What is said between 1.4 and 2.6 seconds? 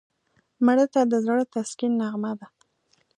تسکین نغمه ده